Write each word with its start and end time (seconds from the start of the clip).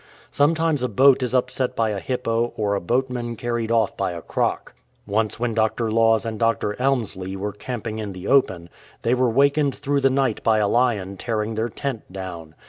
Some 0.31 0.55
times 0.55 0.81
a 0.81 0.89
boat 0.89 1.21
is 1.21 1.35
upset 1.35 1.75
by 1.75 1.91
a 1.91 1.99
hippo 1.99 2.53
or 2.57 2.73
a 2.73 2.81
boatman 2.81 3.35
carried 3.35 3.69
off 3.69 3.95
by 3.95 4.13
a 4.13 4.21
croc. 4.23 4.73
Once 5.05 5.39
when 5.39 5.53
Dr. 5.53 5.91
Laws 5.91 6.25
and 6.25 6.39
Dr. 6.39 6.75
Elmslie 6.81 7.35
were 7.35 7.51
camping 7.51 7.99
in 7.99 8.11
the 8.13 8.25
open, 8.25 8.69
they 9.03 9.13
were 9.13 9.29
wakened 9.29 9.75
through 9.75 10.01
the 10.01 10.09
night 10.09 10.41
by 10.41 10.57
a 10.57 10.67
lion 10.67 11.17
tearing 11.17 11.53
their 11.53 11.69
tent 11.69 12.11
down. 12.11 12.55